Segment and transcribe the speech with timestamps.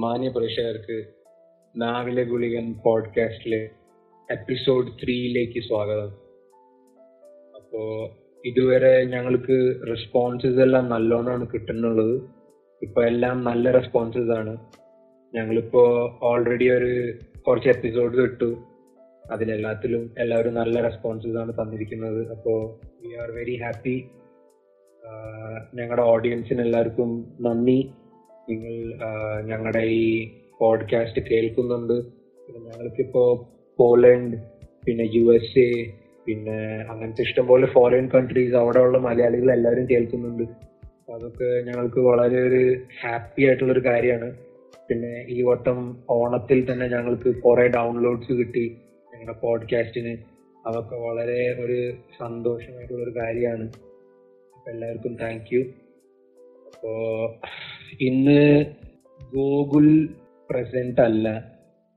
[0.00, 1.04] മാന്യ പ്രേക്ഷകർക്ക്
[1.76, 3.70] നാവിലെ ഗുളികൻ പോഡ്കാസ്റ്റിലെ
[4.30, 6.10] എപ്പിസോഡ് ത്രീയിലേക്ക് സ്വാഗതം.
[7.56, 8.10] അപ്പോ
[8.44, 12.22] ഇതുവരെ ഞങ്ങൾക്ക് റെസ്പോൺസസ് എല്ലാം നല്ലോണമാണ് കിട്ടുന്നുള്ളത്.
[12.82, 14.56] ഇപ്പൊ എല്ലാം നല്ല റെസ്പോൺസസ് ആണ്.
[15.34, 15.82] ഞങ്ങളിപ്പോ
[16.22, 18.56] ഓൾറെഡി ഒരു കുറച്ച് എപ്പിസോഡ് ഇട്ടു.
[19.32, 22.30] അതിലെല്ലാത്തിലും എല്ലാവരും നല്ല റെസ്പോൺസസ് ആണ് തന്നിരിക്കുന്നത്.
[22.30, 24.08] അപ്പോ വി ആർ വെരി ഹാപ്പി
[25.74, 27.90] ഞങ്ങളുടെ ഓഡിയൻസിന് എല്ലാവർക്കും നന്ദി.
[28.50, 28.74] നിങ്ങൾ
[29.42, 31.96] ഞങ്ങളുടെ ഈ പോഡ്കാസ്റ്റ് കേൾക്കുന്നുണ്ട്.
[32.58, 33.22] ഞങ്ങൾക്കിപ്പോ
[33.78, 34.36] പോലണ്ട്
[34.86, 35.70] പിന്നെ യു എസ് എ
[36.26, 36.58] പിന്നെ
[36.90, 40.44] അങ്ങനത്തെ ഇഷ്ടംപോലെ ഫോറിൻ കൺട്രീസ് അവിടെ ഉള്ള മലയാളികൾ എല്ലാവരും കേൾക്കുന്നുണ്ട്.
[41.12, 42.62] അതൊക്കെ ഞങ്ങൾക്ക് വളരെ ഒരു
[43.02, 44.30] ഹാപ്പി ആയിട്ടുള്ള ഒരു കാര്യമാണ്.
[44.88, 45.78] പിന്നെ ഈ വട്ടം
[46.10, 48.76] ഓണത്തിൽ തന്നെ ഞങ്ങൾക്ക് കുറെ ഡൗൺലോഡ്സ് കിട്ടി
[49.12, 50.12] ഞങ്ങളുടെ പോഡ്കാസ്റ്റിന്
[50.66, 51.78] അതൊക്കെ വളരെ ഒരു
[52.20, 53.66] സന്തോഷമായിട്ടുള്ള ഒരു കാര്യമാണ്
[54.70, 55.60] എല്ലാവർക്കും താങ്ക് യു
[56.66, 56.92] അപ്പോ
[58.00, 58.66] ഇന്ന്
[59.34, 60.14] ഗോകുൽ
[60.50, 61.28] പ്രസന്റ് അല്ല.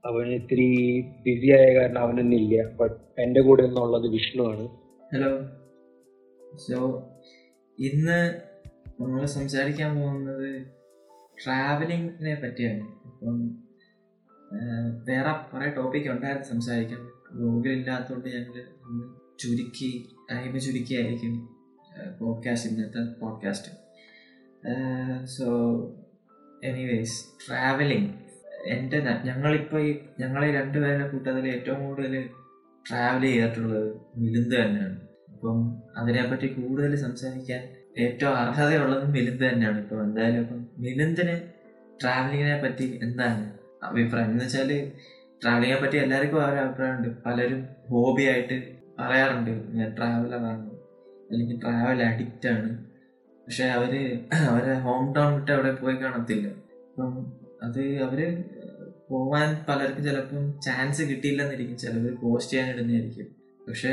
[0.06, 4.68] അവൻ ഇത്തിരി ബിസി ആയ കാരണം അവനൊന്നില്ല ബട്ട് എന്റെ കൂടെ നിന്നുള്ളത് വിഷ്ണു ആണ്.
[5.14, 5.38] ഹലോ
[6.56, 6.78] സോ
[7.80, 8.42] ഇന്ന്
[9.02, 10.66] നമ്മൾ സംസാരിക്കാൻ പോകുന്നത്
[11.46, 12.82] ട്രാവലിങ്ങിനെ പറ്റിയാണ്.
[13.06, 13.64] അപ്പം
[15.08, 17.00] വേറെ കുറെ ടോപ്പിക് ഉണ്ടായിരുന്നു സംസാരിക്കാൻ.
[17.72, 18.64] ഇല്ലാത്തതുകൊണ്ട് ഞങ്ങൾ
[19.40, 21.56] ചുരുക്കി ടൈം ചുരുക്കിയായിരിക്കും
[22.20, 23.83] പോഡ്കാസ്റ്റ് ഇന്നത്തെ പോഡ്കാസ്റ്റ്
[25.26, 25.46] സോ
[26.64, 28.10] എനിവേസ് ട്രാവലിംഗ്
[28.68, 32.30] എന്റെ ഞങ്ങളിപ്പോൾ ഈ ഞങ്ങളെ രണ്ടുപേരുടെ കൂട്ടത്തിൽ ഏറ്റവും കൂടുതൽ
[32.90, 35.02] ട്രാവൽ ചെയ്തിട്ടുള്ളത് മിലിന്ത് തന്നെയാണ്.
[35.34, 39.82] അപ്പം അതിനെപ്പറ്റി കൂടുതൽ സംസാരിക്കാൻ ഏറ്റവും അർഹതയുള്ളതും മിലിന്ത് തന്നെയാണ്.
[39.82, 41.42] ഇപ്പം എന്തായാലും ഇപ്പം മിലിന്തിന്
[42.04, 43.54] ട്രാവലിങ്ങിനെ പറ്റി എന്താണ്
[43.84, 44.32] അഭിപ്രായം?
[44.32, 44.92] എന്ന് വെച്ചാൽ
[45.44, 47.24] ട്രാവലിങ്ങിനെ പറ്റി എല്ലാവർക്കും ഓരോ അഭിപ്രായമുണ്ട്.
[47.26, 49.52] പലരും ഹോബിയായിട്ട് പറയാറുണ്ട്.
[49.72, 50.72] ഞാൻ ട്രാവലറാണ്
[51.32, 52.93] അല്ലെങ്കിൽ ട്രാവൽ അഡിക്റ്റ് ആണ്.
[53.44, 53.94] പക്ഷെ അവർ
[54.50, 56.48] അവരെ ഹോം ടൗൺ വിട്ട് അവിടെ പോയി കാണത്തില്ല.
[56.90, 57.14] അപ്പം
[57.64, 58.20] അത് അവർ
[59.10, 61.78] പോവാൻ പലർക്കും ചിലപ്പം ചാൻസ് കിട്ടിയില്ലെന്നിരിക്കും.
[61.78, 63.28] ചിലവർ പോസ്റ്റ് ചെയ്യാൻ ഇടുന്നതായിരിക്കും.
[63.68, 63.92] പക്ഷെ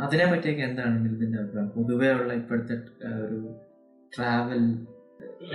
[0.00, 1.68] അതിനെ പറ്റിയൊക്കെ എന്താണ് ഇതിന്റെ അഭിപ്രായം?
[1.76, 2.74] പൊതുവേ ഉള്ള ഇപ്പോഴത്തെ
[3.24, 3.38] ഒരു
[4.12, 4.62] ട്രാവൽ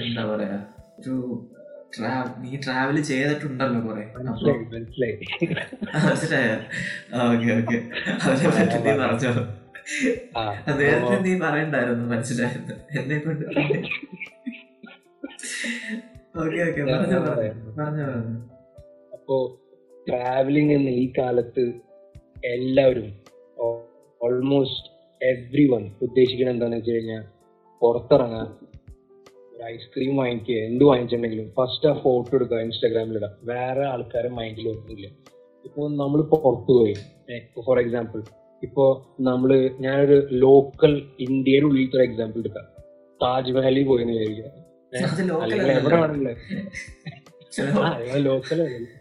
[0.03, 0.57] എന്താ പറയാ
[1.00, 1.16] ഒരു
[2.44, 4.03] നീ ട്രാവൽ ചെയ്തിട്ടുണ്ടല്ലോ കൊറേ.
[4.75, 6.47] മനസ്സിലായി
[7.25, 7.78] ഓക്കെ ഓക്കെ.
[8.25, 9.34] അതിനെ പറ്റി പറഞ്ഞോ.
[10.77, 13.45] നേരത്തെ നീ പറയണ്ടായിരുന്നു മനസ്സിലായിരുന്നു എന്നെ കൊണ്ട്
[16.38, 17.17] ഓക്കെ ഓക്കെ പറഞ്ഞു.
[17.25, 18.07] പറഞ്ഞോ പറഞ്ഞോ
[19.13, 19.35] അപ്പോ
[20.07, 21.63] ട്രാവലിംഗ് എന്ന ഈ കാലത്ത്
[22.53, 23.09] എല്ലാവരും
[24.22, 24.89] ഓൾമോസ്റ്റ്
[25.22, 27.23] എവ്രി വൺ ഉദ്ദേശിക്കുന്നത് എന്താണെന്ന് വെച്ച് കഴിഞ്ഞാൽ
[27.81, 28.47] പുറത്തിറങ്ങാൻ
[29.53, 35.07] ഒരു ഐസ്ക്രീം വാങ്ങിക്കുക എന്ത് വാങ്ങിച്ചിട്ടുണ്ടെങ്കിലും ഫസ്റ്റ് ആ ഫോട്ടോ എടുക്കുക ഇൻസ്റ്റാഗ്രാമിൽ ഇടാം വേറെ ആൾക്കാരെ മൈൻഡിൽ ഒന്നുമില്ല
[35.66, 36.95] ഇപ്പോൾ നമ്മൾ പുറത്തു പോയി.
[37.59, 38.22] ഫോർ എക്സാമ്പിൾ
[38.63, 38.85] ഇപ്പോ
[39.22, 42.68] നമ്മൾ ഞാനൊരു ലോക്കൽ ഇന്ത്യയിൽ ഉള്ളിലത്തെ ഒരു എക്സാമ്പിൾ എടുക്കാം
[43.22, 44.51] താജ്മഹലിൽ പോയെന്ന് വിചാരിക്കാം
[44.94, 46.38] ലോക്കൽ അല്ലെങ്കിൽ എവിടെ വേണമെങ്കിലും
[48.25, 48.91] ലോക്കൽ റീജിയൻ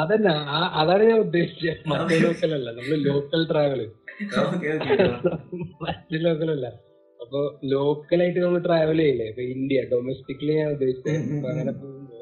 [0.00, 0.32] അതന്നെ
[0.78, 3.80] അതാണ് ഞാൻ ഉദ്ദേശിച്ചത് മറ്റേ ലോക്കൽ അല്ല നമ്മൾ ലോക്കൽ ട്രാവൽ
[5.82, 6.66] മറ്റേ ലോക്കൽ അല്ല.
[7.20, 9.26] അപ്പൊ ലോക്കലായിട്ട് നമ്മൾ ട്രാവൽ ചെയ്യില്ലേ?
[9.30, 11.10] ഇപ്പൊ ഇന്ത്യ ഡൊമസ്റ്റിക്കലി ഞാൻ ഉദ്ദേശിച്ചത്
[11.50, 12.20] അങ്ങനെ പോകുമ്പോ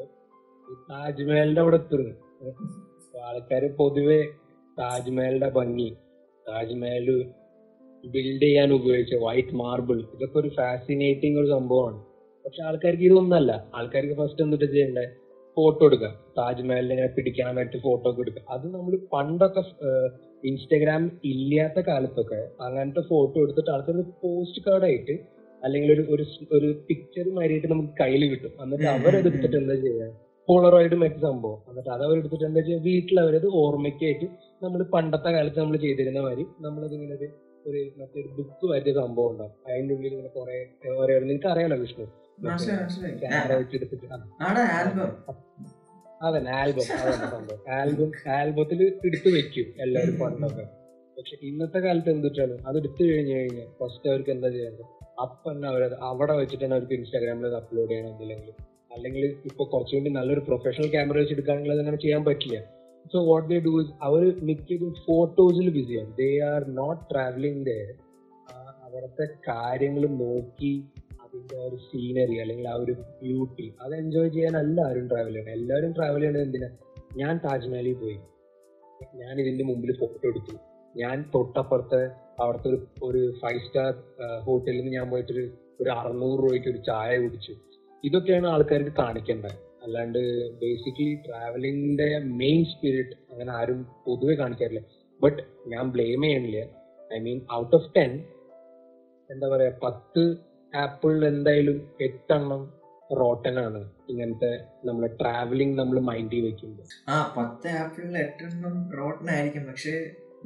[0.88, 2.12] താജ്മഹലിന്റെ അവിടെ എത്തുന്നു.
[3.22, 4.22] ആൾക്കാര് പൊതുവെ
[4.78, 5.96] താജ്മഹലിന്റെ ഭംഗി
[6.48, 7.24] താജ്മഹൽ
[8.06, 12.04] ബിൽഡ് ചെയ്യാൻ ഉപയോഗിച്ച വൈറ്റ് മാർബിൾ ഇതൊക്കെ ഒരു ഫാസിനേറ്റിംഗ് ഒരു സംഭവമാണ്.
[12.44, 13.70] പക്ഷെ ആൾക്കാർക്ക് ഇതൊന്നല്ല.
[13.74, 15.06] ആൾക്കാർക്ക് ഫസ്റ്റ് എന്തിട്ട് ചെയ്യണ്ടേ?
[15.56, 16.20] ഫോട്ടോ എടുക്കുക.
[16.38, 18.42] താജ്മഹലിനെ ഇങ്ങനെ പിടിക്കാൻ പറ്റി ഫോട്ടോ ഒക്കെ എടുക്കുക.
[18.50, 19.62] അത് നമ്മൾ പണ്ടൊക്കെ
[20.44, 25.16] ഇൻസ്റ്റഗ്രാം ഇല്ലാത്ത കാലത്തൊക്കെ അങ്ങനത്തെ ഫോട്ടോ എടുത്തിട്ട് ആൾക്കാർ പോസ്റ്റ് കാർഡായിട്ട്
[25.64, 28.62] അല്ലെങ്കിൽ ഒരു ഒരു പിക്ചർ മാതിരിയിട്ട് നമുക്ക് കയ്യിൽ കിട്ടും.
[28.62, 31.58] എന്നിട്ട് അവരെടുത്തിട്ട് എന്താ ചെയ്യുക പോളറോയിഡ് മറ്റു സംഭവം.
[31.68, 34.26] എന്നിട്ട് അത് അവരെടുത്തിട്ട് എന്താ വെച്ചാൽ വീട്ടിൽ അവരത് ഓർമ്മയ്ക്കായിട്ട്
[34.62, 37.28] നമ്മൾ പണ്ടത്തെ കാലത്ത് നമ്മൾ ചെയ്തിരുന്ന മാതിരി നമ്മളത് ഇങ്ങനെ ഒരു
[37.68, 39.54] ഒരു മറ്റൊരു ബുക്ക് വരുന്ന സംഭവം ഉണ്ടാവും.
[39.68, 40.56] അതിന്റെ ഉള്ളിൽ ഇങ്ങനെ കുറെ
[41.00, 42.04] ഓരോ നിനക്ക് അറിയാലോ വിഷ്ണു?
[46.26, 47.58] അതന്നെ ആൽബം അതന്നെ സംഭവം.
[47.78, 50.64] ആൽബം ആൽബത്തിൽ എടുത്തു വെക്കും എല്ലാവരും പണ്ടൊക്കെ.
[51.16, 54.86] പക്ഷെ ഇന്നത്തെ കാലത്ത് എന്തിട്ടാണ് അത് എടുത്തു കഴിഞ്ഞു കഴിഞ്ഞാൽ ഫസ്റ്റ് അവർക്ക് എന്താ ചെയ്യേണ്ടത്?
[55.22, 58.14] അപ്പൊ തന്നെ അവരത് അവിടെ വെച്ചിട്ട് തന്നെ അവർക്ക് ഇൻസ്റ്റാഗ്രാമിൽ അത് അപ്ലോഡ് ചെയ്യണം
[58.96, 62.58] അല്ലെങ്കിൽ ഇപ്പൊ കുറച്ചുകൂടി നല്ലൊരു പ്രൊഫഷണൽ ക്യാമറ വെച്ച് അത് അങ്ങനെ ചെയ്യാൻ പറ്റില്ല.
[63.12, 67.78] So what they do is അവർ മിക്കതും ഫോട്ടോസിൽ ബിസിയാണ് they are not travelling they
[68.86, 70.84] അവിടുത്തെ കാര്യങ്ങൾ നോക്കി
[71.22, 75.52] അതിന്റെ ഒരു സീനറി അല്ലെങ്കിൽ ആ ഒരു ബ്യൂട്ടി അത് എൻജോയ് ചെയ്യാൻ എല്ലാവരും ട്രാവൽ ചെയ്യണം.
[75.52, 76.68] എല്ലാവരും ട്രാവൽ ചെയ്യണത് എന്തിനാ?
[77.16, 78.16] ഞാൻ താജ്മഹലിൽ പോയി.
[79.14, 80.54] ഞാൻ ഇതിന്റെ മുമ്പിൽ ഫോട്ടോ എടുത്തു.
[80.96, 82.02] ഞാൻ തൊട്ടപ്പുറത്തെ
[82.40, 83.92] അവിടുത്തെ ഒരു ഒരു ഫൈവ് സ്റ്റാർ
[84.44, 85.44] ഹോട്ടലിൽ നിന്ന് ഞാൻ പോയിട്ടൊരു
[85.80, 87.54] ഒരു അറുന്നൂറ് രൂപയ്ക്ക് ഒരു ചായ കുടിച്ചു.
[88.06, 89.56] ഇതൊക്കെയാണ് ആൾക്കാർക്ക് കാണിക്കേണ്ടത്.
[89.84, 90.20] അല്ലാണ്ട്
[90.62, 92.08] ബേസിക്കലി ട്രാവലിംഗിന്റെ
[92.40, 94.82] മെയിൻ സ്പിരിറ്റ് അങ്ങനെ ആരും പൊതുവെ കാണിക്കാറില്ല.
[95.20, 95.42] ബട്ട്
[95.72, 96.62] ഞാൻ ബ്ലെയിം ചെയ്യണില്ല
[97.10, 98.12] I mean out of ten
[99.30, 100.22] എന്താ പറയാ പത്ത്
[100.72, 102.62] ആപ്പിൾ എന്തായാലും എട്ടെണ്ണം
[103.20, 103.80] റോട്ടനാണ്
[104.12, 104.50] ഇങ്ങനത്തെ
[104.86, 109.64] നമ്മളെ ട്രാവലിംഗ് നമ്മൾ മൈൻഡിൽ വെക്കുമ്പോൾ ആ പത്ത് ആപ്പിളിൽ എട്ടെണ്ണം റോട്ടനായിരിക്കും.
[109.70, 109.94] പക്ഷേ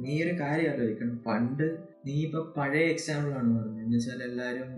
[0.03, 1.15] നീ ഒരു കാര്യം ആലോചിക്കണം.
[1.27, 1.65] പണ്ട്
[2.05, 4.71] നീ ഇപ്പൊ പഴയ എക്സാമ്പിൾ ആണ് പറഞ്ഞത് എന്ന് വെച്ചാൽ എല്ലാരും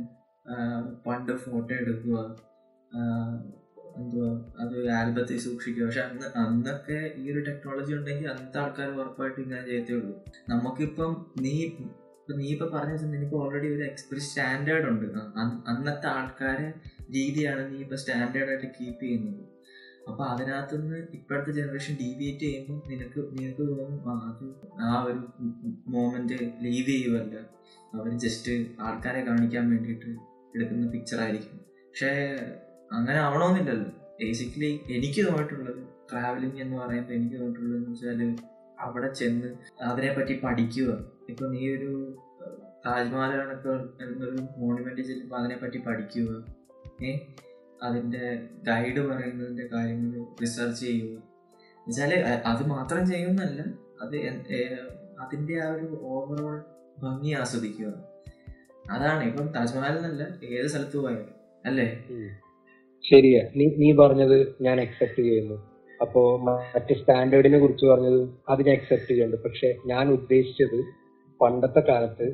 [1.05, 2.17] പണ്ട് ഫോട്ടോ എടുക്കുക
[3.99, 4.29] എന്തുവാ
[4.61, 5.83] അത് ആൽബത്തിൽ സൂക്ഷിക്കുക.
[5.87, 10.13] പക്ഷെ അന്ന് അന്നൊക്കെ ഈ ഒരു ടെക്നോളജി ഉണ്ടെങ്കിൽ അന്നത്തെ ആൾക്കാർ ഉറപ്പായിട്ട് ഇങ്ങനെ ചെയ്യത്തേ ഉള്ളൂ.
[10.51, 11.11] നമുക്കിപ്പം
[11.45, 15.05] നീ ഇപ്പൊ നീ ഇപ്പൊ പറഞ്ഞ വെച്ചാൽ നിനക്ക് ഓൾറെഡി ഒരു എക്സ്പ്രസ് സ്റ്റാൻഡേർഡ് ഉണ്ട്.
[15.71, 16.67] അന്നത്തെ ആൾക്കാരെ
[17.15, 19.41] രീതിയാണ് നീ ഇപ്പൊ സ്റ്റാൻഡേർഡ് ആയിട്ട് കീപ്പ് ചെയ്യുന്നത്.
[20.09, 24.45] അപ്പൊ അതിനകത്തുനിന്ന് ഇപ്പോഴത്തെ ജനറേഷൻ ഡീവിയേറ്റ് ചെയ്യുമ്പോൾ നിനക്ക് നിനക്ക് തോന്നും അത്
[24.87, 25.21] ആ ഒരു
[25.95, 27.35] മോമെന്റ് ലീവ് ചെയ്യുമല്ല
[27.93, 28.53] അവർ ജസ്റ്റ്
[28.87, 30.09] ആൾക്കാരെ കാണിക്കാൻ വേണ്ടിയിട്ട്
[30.55, 31.59] എടുക്കുന്ന പിക്ചർ ആയിരിക്കും.
[31.87, 32.11] പക്ഷേ
[32.93, 33.91] അങ്ങനെ ആവണമെന്നില്ലല്ലോ.
[34.21, 38.35] ബേസിക്കലി എനിക്ക് തോന്നിയിട്ടുള്ളത് ട്രാവലിംഗ് എന്ന് പറയുമ്പോൾ എനിക്ക് തോന്നിയിട്ടുള്ളത് എന്ന് വെച്ചാൽ
[38.79, 41.11] അവിടെ ചെന്ന് അതിനെപ്പറ്റി പഠിക്കുക.
[41.29, 42.17] ഇപ്പൊ നീ ഒരു
[42.85, 46.45] താജ്മഹൽ കണക്ക് എന്നൊരു മോണുമെന്റ് ചെല്ലുമ്പോൾ അതിനെപ്പറ്റി പഠിക്കുക.
[47.05, 47.17] ഏ?
[47.83, 51.05] അതിന്റെ ഗൈഡ് പറയുന്നതിന്റെ കാര്യങ്ങൾ റിസർച്ച് ചെയ്യുക.
[51.05, 53.61] എന്നുവെച്ചാൽ അ- അത് മാത്രം ചെയ്യുന്നല്ല
[54.01, 54.15] അത്
[55.19, 56.63] അതിന്റെ ആ ഒരു ഓവറോൾ
[56.99, 57.93] ഭംഗി ആസ്വദിക്കുക.
[58.91, 61.29] അതാണ് ഇപ്പം താജ്മഹൽ എന്നല്ല ഏത് സ്ഥലത്ത് പോയാലും.
[61.65, 62.07] അല്ലേ?
[63.11, 63.43] ശരിയാ.
[63.55, 65.55] നീ നീ പറഞ്ഞത് ഞാൻ അക്സെപ്റ്റ് ചെയ്യുന്നു.
[66.01, 69.43] അപ്പോ മറ്റ് സ്റ്റാൻഡേർഡിനെ കുറിച്ച് പറഞ്ഞത് അത് ഞാൻ അക്സെപ്റ്റ് ചെയ്യുന്നുണ്ട്.
[69.43, 70.79] പക്ഷെ ഞാൻ ഉദ്ദേശിച്ചത്
[71.41, 72.27] പണ്ടത്തെ കാലത്ത്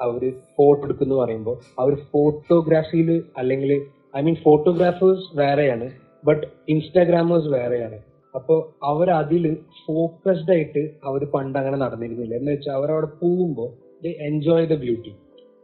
[0.00, 3.72] അവർ ഫോട്ടോ എടുക്കുന്നു പറയുമ്പോൾ അവർ ഫോട്ടോഗ്രാഫിയിൽ അല്ലെങ്കിൽ
[4.16, 5.90] ഐ മീൻ ഫോട്ടോഗ്രാഫേഴ്സ് വേറെയാണ്
[6.24, 7.98] ബട്ട് ഇൻസ്റ്റാഗ്രാമേഴ്സ് വേറെയാണ്.
[8.34, 9.44] അപ്പോൾ അവർ അതിൽ
[9.86, 12.34] ഫോക്കസ്ഡ് ആയിട്ട് അവർ പണ്ട് അങ്ങനെ നടന്നിരുന്നില്ല.
[12.34, 13.70] എന്ന് വെച്ചാൽ അവരവിടെ പോകുമ്പോൾ
[14.04, 15.12] ദേ എൻജോയ് ദ ബ്യൂട്ടി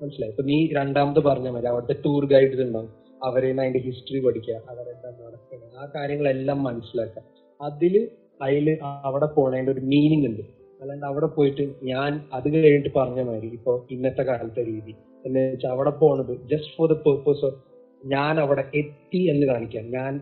[0.02, 0.30] മനസ്സിലായി?
[0.30, 5.76] ഇപ്പൊ നീ രണ്ടാമത് പറഞ്ഞ മതി അവിടുത്തെ ടൂർ ഗൈഡ്സ് ഉണ്ടാവും അവരെ അതിന്റെ ഹിസ്റ്ററി പഠിക്കുക അവരെന്താ നടക്കുന്നത്
[5.78, 7.22] ആ കാര്യങ്ങളെല്ലാം മനസ്സിലാക്കുക.
[7.60, 8.08] അതിൽ
[8.42, 10.42] അതിൽ അവിടെ പോണതിന്റെ ഒരു മീനിങ് ഉണ്ട്.
[10.82, 14.94] അല്ലാണ്ട് അവിടെ പോയിട്ട് ഞാൻ അത് കഴിഞ്ഞിട്ട് പറഞ്ഞ മാതിരി ഇപ്പൊ ഇന്നത്തെ കാലത്തെ രീതി.
[15.26, 17.54] എന്ന് വെച്ചാൽ അവിടെ പോണത് just for the purpose of
[18.06, 19.90] ഞാൻ അവിടെ എത്തി എന്ന് കാണിക്കാം.
[19.90, 20.20] ഞാൻ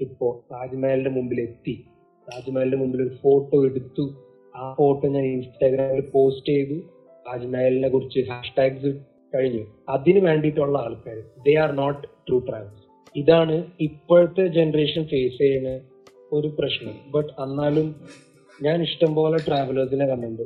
[0.00, 1.84] ഇപ്പോ താജ്മഹലിന്റെ മുമ്പിൽ എത്തി.
[2.32, 4.14] താജ്മഹലിന്റെ മുമ്പിൽ ഒരു ഫോട്ടോ എടുത്തു.
[4.56, 6.80] ആ ഫോട്ടോ ഞാൻ ഇൻസ്റ്റാഗ്രാമിൽ പോസ്റ്റ് ചെയ്തു.
[7.28, 9.64] താജ്മഹലിനെ കുറിച്ച് ഹാഷ്ടാഗ്സ് കഴിഞ്ഞു.
[9.88, 12.78] അതിന് വേണ്ടിയിട്ടുള്ള ആൾക്കാർ they are not true trans
[13.16, 15.80] ഇതാണ് ഇപ്പോഴത്തെ ജനറേഷൻ ഫേസ് ചെയ്യുന്ന
[16.32, 16.94] ഒരു പ്രശ്നം.
[17.14, 17.88] ബട്ട് എന്നാലും
[18.62, 20.42] ഞാൻ ഇഷ്ടംപോലെ ട്രാവലേഴ്സിനെ കണ്ടിട്ടുണ്ട്.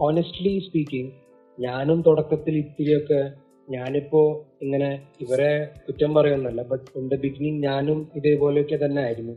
[0.00, 1.12] ഓണസ്റ്റ്ലി സ്പീക്കിംഗ്
[1.58, 3.20] ഞാനും തുടക്കത്തിൽ ഇത്തിരിയൊക്കെ
[3.68, 4.20] ഞാനിപ്പോ
[4.62, 4.88] ഇങ്ങനെ
[5.20, 5.50] ഇവരെ
[5.86, 9.34] കുറ്റം പറയുന്നല്ല ബട്ട് ഇൻ ദ ബിഗിനിങ് ഞാനും ഇതേപോലെയൊക്കെ തന്നെ ആയിരുന്നു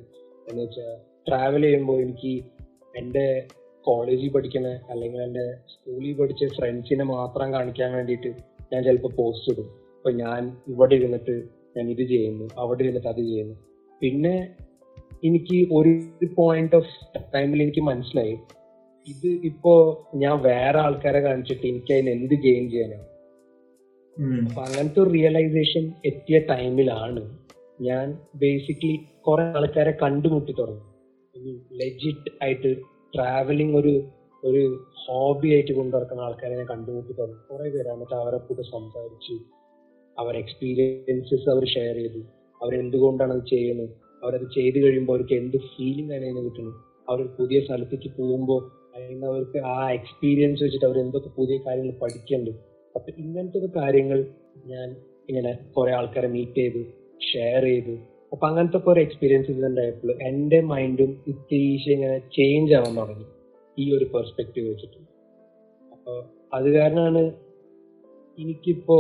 [0.50, 0.96] എന്ന് വെച്ചാൽ
[1.28, 2.34] ട്രാവൽ ചെയ്യുമ്പോൾ എനിക്ക്
[2.96, 3.48] എന്റെ
[3.86, 8.32] കോളേജിൽ പഠിക്കുന്ന അല്ലെങ്കിൽ എന്റെ സ്കൂളിൽ പഠിച്ച ഫ്രണ്ട്സിനെ മാത്രം കാണിക്കാൻ വേണ്ടിയിട്ട്
[8.72, 9.68] ഞാൻ ചിലപ്പോൾ പോസ്റ്റ് ഇടും.
[9.98, 10.42] അപ്പൊ ഞാൻ
[10.72, 11.36] ഇവിടെ ഇരുന്നിട്ട്
[11.78, 13.56] ഞാൻ ഇത് ചെയ്യുന്നു അവിടെ ഇരുന്നിട്ട് അത് ചെയ്യുന്നു.
[14.02, 14.36] പിന്നെ
[15.28, 15.92] എനിക്ക് ഒരു
[16.40, 16.94] പോയിന്റ് ഓഫ്
[17.36, 18.36] ടൈമിൽ എനിക്ക് മനസ്സിലായി.
[19.08, 19.74] ഇത് ഇപ്പോ
[20.22, 23.08] ഞാൻ വേറെ ആൾക്കാരെ കാണിച്ചിട്ട് എനിക്ക് അതിന് എന്ത് ഗെയിൻ ചെയ്യാനാണ്
[24.48, 27.22] അപ്പൊ അങ്ങനത്തെ ഒരു റിയലൈസേഷൻ എത്തിയ ടൈമിലാണ്
[27.82, 28.06] ഞാൻ
[28.42, 28.96] ബേസിക്കലി
[29.28, 31.56] കുറെ ആൾക്കാരെ കണ്ടുമുട്ടി തുടങ്ങി.
[31.72, 32.72] ലെജിറ്റ് ആയിട്ട്
[33.16, 33.94] ട്രാവലിംഗ് ഒരു
[34.46, 37.40] ഒരു ഹോബി ആയിട്ട് കൊണ്ടുനടക്കുന്ന ആൾക്കാരെ ഞാൻ കണ്ടുമുട്ടി തുടങ്ങി.
[37.50, 39.36] കുറെ പേര് എന്നിട്ട് അവരെ കൂടെ സംസാരിച്ചു
[40.20, 42.20] അവരെ എക്സ്പീരിയൻസസ് അവർ ഷെയർ ചെയ്തു.
[42.62, 43.90] അവരെന്തുകൊണ്ടാണ് അത് ചെയ്യുന്നത്?
[44.24, 46.76] അവരത് ചെയ്തു കഴിയുമ്പോൾ അവർക്ക് എന്ത് ഫീലിംഗ് ആണ് അതിന് കിട്ടുന്നത്?
[47.10, 48.62] അവർ പുതിയ സ്ഥലത്തേക്ക് പോകുമ്പോൾ
[48.96, 52.52] അതിന് അവർക്ക് ആ എക്സ്പീരിയൻസ് വെച്ചിട്ട് അവർ എന്തൊക്കെ പുതിയ കാര്യങ്ങൾ പഠിക്കുന്നുണ്ട്
[52.96, 54.26] അപ്പൊ ഇങ്ങനത്തെ കാര്യങ്ങൾ
[54.66, 54.96] ഞാൻ
[55.30, 56.84] ഇങ്ങനെ കുറെ ആൾക്കാരെ മീറ്റ് ചെയ്തു
[57.34, 57.96] ഷെയർ ചെയ്തു.
[58.32, 63.26] അപ്പൊ അങ്ങനത്തെ കുറെ എക്സ്പീരിയൻസസ് ഉണ്ടായപ്പോൾ എന്റെ മൈൻഡും ഇത്തിരി ഇങ്ങനെ ചേഞ്ച് ആവാൻ തുടങ്ങി.
[63.78, 65.00] ഈ ഒരു പെർസ്പെക്റ്റീവ് വെച്ചിട്ട്
[65.92, 66.18] അപ്പോൾ
[66.54, 67.22] അത് കാരണമാണ്
[68.38, 68.98] എനിക്കിപ്പോ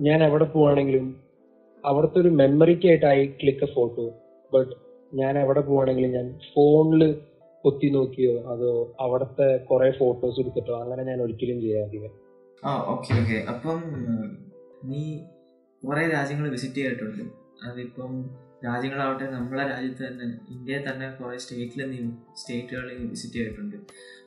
[0.00, 1.06] ഞാൻ എവിടെ പോവാണെങ്കിലും
[1.84, 4.04] അവിടുത്തെ ഒരു മെമ്മറിക്കായിട്ട് I click a photo
[4.52, 4.74] but
[5.14, 7.02] ഞാൻ എവിടെ പോവാണെങ്കിലും ഞാൻ ഫോണിൽ
[7.64, 12.08] കൊത്തി നോക്കിയോ അതോ അവിടുത്തെ കുറെ ഫോട്ടോസ് എടുത്തിട്ടോ അങ്ങനെ ഞാൻ ഒരിക്കലും ചെയ്യാറില്ല.
[12.62, 12.70] ആ
[13.48, 13.78] അപ്പം
[14.84, 15.02] നീ
[15.82, 17.22] കുറെ രാജ്യങ്ങൾ വിസിറ്റ് ചെയ്തിട്ടുണ്ട്.
[17.66, 18.12] അതിപ്പം
[18.66, 21.98] രാജ്യങ്ങളാവട്ടെ നമ്മളെ രാജ്യത്ത് തന്നെ ഇന്ത്യയിൽ തന്നെ കുറേ സ്റ്റേറ്റിൽ നീ
[22.40, 23.76] സ്റ്റേറ്റുകളിൽ വിസിറ്റ് ചെയ്തിട്ടുണ്ട്.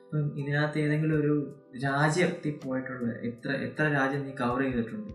[0.04, 1.34] അപ്പം ഇതിനകത്ത് ഏതെങ്കിലും ഒരു
[1.86, 5.12] രാജ്യത്തിൽ പോയിട്ടുള്ള എത്ര എത്ര രാജ്യം നീ കവർ ചെയ്തിട്ടുണ്ട്?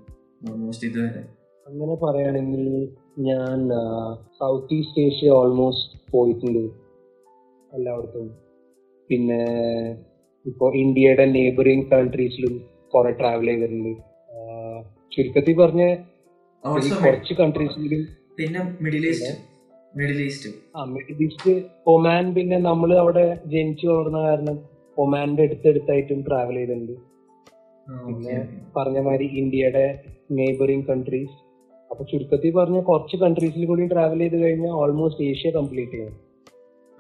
[0.50, 1.23] ഓൾമോസ്റ്റ് ഇതുവരെ.
[1.67, 2.64] അങ്ങനെ പറയുകയാണെങ്കിൽ
[3.29, 3.59] ഞാൻ
[4.38, 6.64] സൗത്ത് ഈസ്റ്റ് ഏഷ്യ ഓൾമോസ്റ്റ് പോയിട്ടുണ്ട്
[7.76, 8.26] എല്ലായിടത്തും.
[9.11, 9.43] പിന്നെ
[10.47, 12.55] ഇപ്പോൾ ഇന്ത്യയുടെ നെയ്ബറിങ് കൺട്രീസിലും
[12.95, 13.93] കുറെ ട്രാവൽ ചെയ്തിട്ടുണ്ട്.
[15.14, 15.83] ചുരുക്കത്തിൽ പറഞ്ഞ
[16.87, 18.02] ഈ കുറച്ച് കൺട്രീസിലും
[18.39, 19.33] പിന്നെ മിഡിൽ ഈസ്റ്റ്
[19.97, 21.53] മിഡിൽ ഈസ്റ്റ് ആ മിഡിൽ ഈസ്റ്റ്
[21.87, 24.57] ഒമാൻ പിന്നെ നമ്മൾ അവിടെ ജനിച്ചു വളർന്ന കാരണം
[24.97, 26.95] ഒമാന്റെ അടുത്തടുത്തായിട്ടും ട്രാവൽ ചെയ്തിട്ടുണ്ട്.
[28.07, 28.35] പിന്നെ
[28.77, 29.85] പറഞ്ഞ മാതിരി ഇന്ത്യയുടെ
[30.39, 31.37] നെയ്ബറിങ് കൺട്രീസ്
[31.91, 36.15] അപ്പൊ ചുരുക്കത്തിൽ പറഞ്ഞ കുറച്ച് കൺട്രീസിൽ കൂടി ട്രാവൽ ചെയ്ത് കഴിഞ്ഞാൽ ഓൾമോസ്റ്റ് ഏഷ്യ കംപ്ലീറ്റ് ചെയ്യും.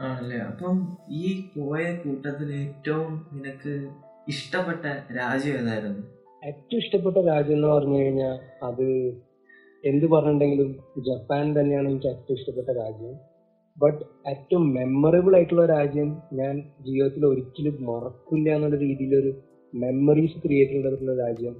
[0.00, 0.38] ആണല്ലേ?
[0.50, 0.74] അപ്പം
[1.20, 3.72] ഈ പോയ കൂട്ടത്തിൽ ഏറ്റവും നിനക്ക്
[4.28, 4.84] ഇഷ്ടപ്പെട്ട
[5.20, 6.02] രാജ്യം ഏതായിരുന്നു?
[6.42, 8.34] ഏറ്റവും ഇഷ്ടപ്പെട്ട രാജ്യം എന്ന് പറഞ്ഞു കഴിഞ്ഞാൽ
[8.68, 8.86] അത്
[9.84, 10.68] എന്ത് പറഞ്ഞിട്ടുണ്ടെങ്കിലും
[11.06, 13.14] ജപ്പാൻ തന്നെയാണ് എനിക്ക് ഏറ്റവും ഇഷ്ടപ്പെട്ട രാജ്യം.
[13.76, 16.08] ബട്ട് ഏറ്റവും മെമ്മറബിൾ ആയിട്ടുള്ള രാജ്യം
[16.40, 16.54] ഞാൻ
[16.86, 19.30] ജീവിതത്തിൽ ഒരിക്കലും മറക്കില്ല എന്നുള്ള രീതിയിലൊരു
[19.72, 21.54] മെമ്മറീസ് ക്രിയേറ്റ് ചെയ്തിട്ടുള്ള രാജ്യം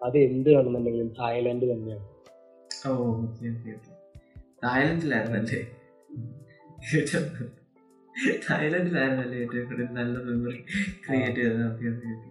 [0.00, 2.06] അത് എന്ത് കാണുന്നുണ്ടെങ്കിലും തായ്ലാന്റ് തന്നെയാണ്.
[2.88, 2.92] ഓ
[4.64, 5.60] തായ്ലൻഡിലായിരുന്നല്ലേ
[8.48, 10.58] തായ്ലൻഡിലായിരുന്നല്ലേ ഏറ്റവും കൂടുതൽ നല്ല മെമ്മറി
[11.04, 11.62] ക്രിയേറ്റ് ചെയ്തത്?
[11.68, 12.30] ഓക്കെ ഓക്കെ ഓക്കെ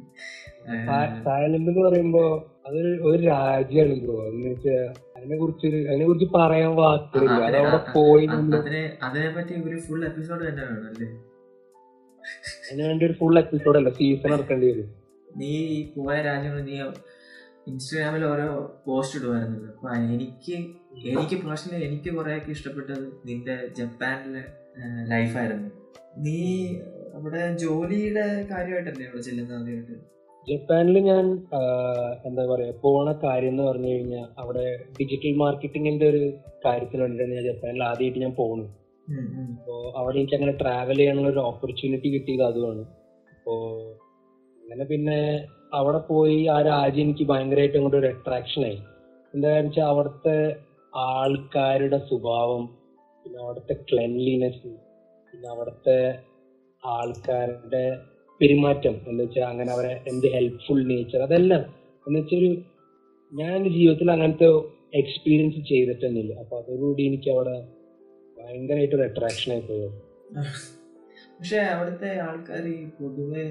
[1.27, 2.24] തായ്ലൻഡ് എന്ന് പറയുമ്പോ
[2.67, 4.83] അതൊരു ഒരു രാജ്യമാണ് ബ്രോ എന്ന് വെച്ചാൽ
[5.21, 7.41] അതിനെ കുറിച്ച് അതിനെ കുറിച്ച് പറയാൻ വാക്കുകളില്ല.
[7.47, 11.07] അത് അവിടെ പോയി അതിനെപ്പറ്റി അതിനെ അതിനെ പറ്റി ഒരു ഫുൾ എപ്പിസോഡ് തന്നെ വേണം അല്ലേ?
[12.63, 14.87] അതിന് വേണ്ടി ഒരു ഫുൾ എപ്പിസോഡ് അല്ല സീസൺ ഇറക്കേണ്ടി വരും.
[15.37, 15.51] നീ
[15.95, 16.75] പോയ രാജ്യങ്ങൾ നീ
[17.67, 18.47] ഇൻസ്റ്റാഗ്രാമിൽ ഓരോ
[18.85, 20.55] പോസ്റ്റ് ഇടുമായിരുന്നല്ലോ അപ്പൊ എനിക്ക്
[21.11, 24.43] എനിക്ക് പേഴ്സണലി എനിക്ക് കുറെയൊക്കെ ഇഷ്ടപ്പെട്ടത് നിന്റെ ജപ്പാനിലെ
[25.11, 25.69] ലൈഫായിരുന്നു
[26.23, 26.39] നീ
[27.17, 29.97] അവിടെ ജോലിയുടെ കാര്യമായിട്ടല്ലേ അവിടെ ചെല്ലുന്നത് ആദ്യമായിട്ട്?
[30.48, 31.25] ജപ്പാനിൽ ഞാൻ
[32.25, 34.63] എന്താ പറയാ പോണ കാര്യം എന്ന് പറഞ്ഞു കഴിഞ്ഞാൽ അവിടെ
[34.98, 36.21] ഡിജിറ്റൽ മാർക്കറ്റിംഗിന്റെ ഒരു
[36.65, 38.65] കാര്യത്തിന് വേണ്ടിയിട്ടാണ് ഞാൻ ജപ്പാനിൽ ആദ്യമായിട്ട് ഞാൻ പോണു
[39.53, 39.75] അപ്പോ.
[40.00, 42.83] അവിടെ എനിക്ക് അങ്ങനെ ട്രാവൽ ചെയ്യാനുള്ള ഒരു ഓപ്പർച്യൂണിറ്റി കിട്ടിയത് അതുമാണ്
[43.31, 43.53] അപ്പോ
[44.62, 45.19] അങ്ങനെ പിന്നെ
[45.74, 48.79] അവിടെ പോയി ആ രാജ്യം എനിക്ക് ഭയങ്കരമായിട്ട് അങ്ങോട്ട് ഒരു അട്രാക്ഷൻ ആയി.
[49.33, 50.38] എന്താണെന്ന് വെച്ചാൽ അവിടുത്തെ
[50.93, 52.63] ആൾക്കാരുടെ സ്വഭാവം
[53.25, 54.71] പിന്നെ അവിടുത്തെ ക്ലെൻലിനെസ്
[55.33, 56.00] പിന്നെ അവിടുത്തെ
[56.83, 57.86] ആൾക്കാരുടെ
[58.41, 58.95] പെരുമാറ്റം.
[59.07, 61.63] എന്ന് വെച്ചാൽ അങ്ങനെ അവരെ എന്ത് ഹെൽപ്ഫുൾ നേച്ചർ അതെല്ലാം.
[62.07, 62.45] എന്ന് വെച്ചാൽ
[63.33, 64.48] ഞാൻ എന്റെ ജീവിതത്തിൽ അങ്ങനത്തെ
[64.93, 66.33] എക്സ്പീരിയൻസ് ചെയ്തിട്ടൊന്നുമില്ല.
[66.33, 67.55] അപ്പൊ അതോടുകൂടി എനിക്ക് അവിടെ
[68.38, 69.98] ഭയങ്കരമായിട്ട് ഒരു അട്രാക്ഷൻ ആയി പോയത്
[71.38, 73.43] പക്ഷെ അവിടുത്തെ ആൾക്കാർ ഈ പൊതുവെ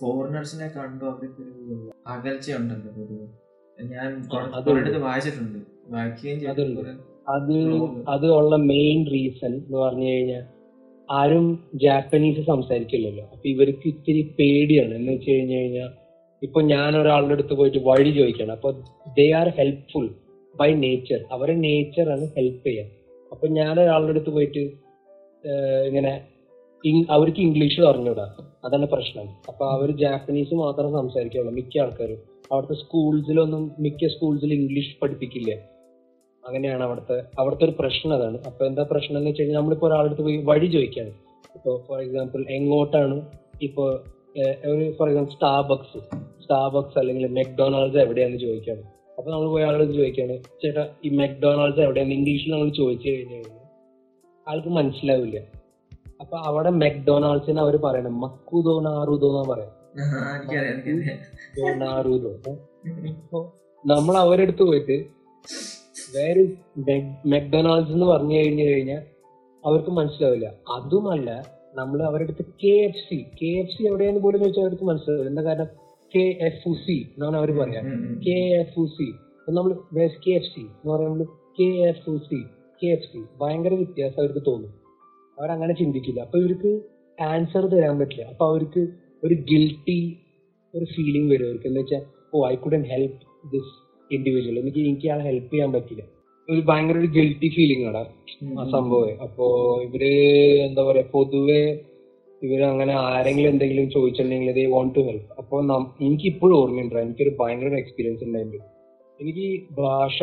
[0.00, 3.26] ഫോറിനേഴ്സിനെ കണ്ടു അവർക്ക് ഒരു അകൽച്ച ഉണ്ടല്ലോ പൊതുവെ.
[3.78, 4.08] ഞാൻ
[4.78, 5.58] അടുത്ത് വായിച്ചിട്ടുണ്ട്.
[6.52, 6.62] അത്
[8.08, 10.44] അത് ഉള്ള മെയിൻ റീസൺ എന്ന് പറഞ്ഞു കഴിഞ്ഞാൽ
[11.10, 13.24] ആരും ജാപ്പനീസ് സംസാരിക്കില്ലല്ലോ.
[13.24, 14.94] അപ്പൊ ഇവർക്ക് ഇത്തിരി പേടിയാണ്.
[14.94, 15.90] എന്ന് വെച്ച് കഴിഞ്ഞു കഴിഞ്ഞാൽ
[16.42, 18.70] ഇപ്പൊ ഞാൻ ഒരാളുടെ അടുത്ത് പോയിട്ട് വഴി ചോദിക്കണം അപ്പൊ
[19.18, 20.08] they are helpful
[20.60, 22.88] by nature അവരെ നേച്ചർ ആണ് ഹെൽപ്പ് ചെയ്യാൻ.
[23.32, 24.62] അപ്പൊ ഞാൻ ഒരാളുടെ അടുത്ത് പോയിട്ട്
[25.88, 26.12] ഇങ്ങനെ
[27.10, 29.28] അവർക്ക് ഇംഗ്ലീഷ് അറിഞ്ഞൂടാ അതാണ് പ്രശ്നം.
[29.48, 31.52] അപ്പൊ അവർ ജാപ്പനീസ് മാത്രം സംസാരിക്കുള്ളൂ.
[31.52, 32.18] മിക്ക ആൾക്കാരും.
[32.52, 35.52] അവിടുത്തെ സ്കൂൾസിലൊന്നും മിക്ക സ്കൂൾസിൽ ഇംഗ്ലീഷ് പഠിപ്പിക്കില്ല.
[36.44, 38.38] അങ്ങനെയാണ് അവിടുത്തെ അവിടുത്തെ ഒരു പ്രശ്നം അതാണ്.
[38.48, 41.12] അപ്പൊ എന്താ പ്രശ്നം എന്ന് വെച്ച് കഴിഞ്ഞാൽ നമ്മളിപ്പോ ഒരാളടുത്ത് പോയി വഴി ചോദിക്കാണ്.
[41.56, 43.16] ഇപ്പൊ ഫോർ എക്സാമ്പിൾ എങ്ങോട്ടാണ്
[43.66, 43.84] ഇപ്പൊ
[44.72, 46.00] ഒരു ഫോർ എക്സാമ്പിൾ സ്റ്റാർബക്സ്
[46.44, 48.82] സ്റ്റാർബക്സ് അല്ലെങ്കിൽ മെക്ഡൊണാൾഡ്സ് എവിടെയാന്ന് ചോദിക്കാണ്.
[49.18, 53.48] അപ്പൊ നമ്മൾ പോയി ആളോട് ചോദിക്കാണ് ചേട്ടാ ഈ മെക്ഡൊണാൾഡ്സ് എവിടെയാണ് ഇംഗ്ലീഷിൽ നമ്മൾ ചോദിച്ചു കഴിഞ്ഞാൽ
[54.46, 55.38] ആൾക്ക് മനസ്സിലാവില്ല.
[56.22, 59.72] അപ്പൊ അവിടെ മെക്ഡൊണാൾഡ്സിന് അവർ പറയണം മക്കുദോ നാറുദോ എന്നാ പറയാം.
[63.84, 64.96] നമ്മൾ അവരെടുത്ത് പോയിട്ട്
[66.16, 66.48] വേറെ
[67.26, 69.02] മെക്ഡൊണാൾഡ്സ് എന്ന് പറഞ്ഞു കഴിഞ്ഞു കഴിഞ്ഞാൽ
[69.64, 70.52] അവർക്ക് മനസ്സിലാവില്ല.
[70.76, 75.28] അതുമല്ല നമ്മൾ അവരുടെ അടുത്ത് K F C K F C എവിടെയാന്ന് പോലും ചോദിച്ചാൽ അവർക്ക് മനസ്സിലാവില്ല.
[75.28, 75.66] എന്താ കാരണം?
[76.16, 77.80] കെ എഫ് സി എന്നാണ് അവർ പറയാ.
[77.80, 78.20] ഉം, ഉം.
[78.26, 79.12] കെ എഫ് സി
[79.50, 79.72] നമ്മൾ
[80.28, 81.24] കെ എഫ് സി എന്ന് പറയുമ്പോൾ
[81.60, 82.42] K F C
[82.82, 84.70] K F C ഭയങ്കര വ്യത്യാസം അവർക്ക് തോന്നും.
[85.38, 86.20] അവരങ്ങനെ ചിന്തിക്കില്ല.
[86.20, 86.80] അപ്പൊ ഇവർക്ക്
[87.22, 88.22] ആൻസർ തരാൻ പറ്റില്ല.
[88.22, 88.86] അപ്പൊ അവർക്ക്
[89.24, 90.16] ഒരു ഗിൽട്ടി
[90.74, 91.46] ഒരു ഫീലിംഗ് വരും.
[91.46, 92.02] അവർക്ക് എന്താ വെച്ചാൽ
[92.34, 93.79] ഓ I couldn't help this
[94.16, 96.02] individual എനിക്ക് എനിക്ക് ആളെ ഹെൽപ്പ് ചെയ്യാൻ പറ്റില്ല
[96.48, 98.02] ഒരു ഭയങ്കര ഒരു ഗിൽറ്റി ഫീലിംഗ് ആണ്
[98.60, 99.10] ആ സംഭവം.
[99.26, 99.46] അപ്പോ
[99.86, 100.02] ഇവർ
[100.66, 101.62] എന്താ പറയാ പൊതുവെ
[102.46, 105.56] ഇവർ അങ്ങനെ ആരെങ്കിലും എന്തെങ്കിലും ചോദിച്ചിട്ടുണ്ടെങ്കിൽ ദേ വോണ്ട് ടു ഹെൽപ്പ് അപ്പൊ
[106.06, 108.66] എനിക്ക് ഇപ്പോഴും ഓർമ്മയുണ്ട് എനിക്കൊരു ഭയങ്കര എക്സ്പീരിയൻസ് ഉണ്ടായിട്ടുണ്ട്.
[109.20, 109.46] എനിക്ക്
[109.80, 110.16] ഭാഷ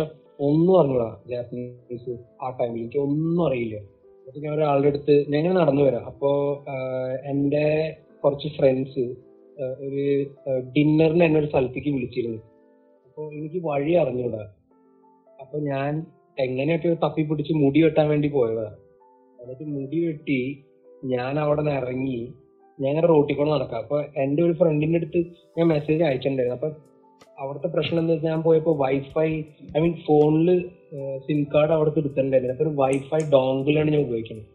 [0.48, 3.77] ഒന്നും അറിഞ്ഞൂടാ ജാപ്പനീസ് ആ ടൈമിൽ എനിക്ക് ഒന്നും അറിയില്ല.
[4.27, 6.03] അപ്പൊ ഞാൻ ഒരാളുടെ അടുത്ത് ഞാൻ നടന്നു വരാം.
[6.12, 6.29] അപ്പോ
[7.32, 7.65] എന്റെ
[8.24, 9.06] കുറച്ച് ഫ്രണ്ട്സ്
[9.86, 10.03] ഒരു
[10.75, 12.39] ഡിന്നറിന് എന്നെ ഒരു സ്ഥലത്തേക്ക് വിളിച്ചിരുന്നു.
[13.17, 14.41] അപ്പൊ എനിക്ക് വഴി അറിഞ്ഞൂടാ.
[15.41, 15.91] അപ്പൊ ഞാൻ
[16.38, 18.65] എങ്ങനെയൊക്കെ തപ്പി പിടിച്ച് മുടി വെട്ടാൻ വേണ്ടി പോയതാ.
[19.39, 20.38] എന്നിട്ട് മുടി വെട്ടി
[21.03, 22.19] ഞാൻ അവിടെ നിന്ന് ഇറങ്ങി
[22.79, 23.79] ഞാൻ ഇങ്ങനെ റോട്ടിൽ കൂടെ നടക്കാം.
[23.79, 25.19] അപ്പൊ എന്റെ ഒരു ഫ്രണ്ടിന്റെ അടുത്ത്
[25.57, 26.57] ഞാൻ മെസ്സേജ് അയച്ചിട്ടുണ്ടായിരുന്നു.
[26.59, 26.69] അപ്പൊ
[27.41, 29.29] അവിടുത്തെ പ്രശ്നം എന്താ വെച്ചാൽ ഞാൻ പോയപ്പോ വൈഫൈ
[29.75, 30.50] ഐ മീൻ ഫോണിൽ
[31.27, 32.53] സിം കാർഡ് അവിടുത്തെ എടുത്തിട്ടുണ്ടായിരുന്നു.
[32.53, 34.47] അപ്പൊ ഒരു വൈഫൈ ഡോങ്കിളാണ് ഞാൻ ഉപയോഗിക്കുന്നത്.